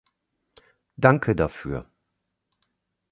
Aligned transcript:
Danke 0.97 1.35
dafür. 1.35 1.85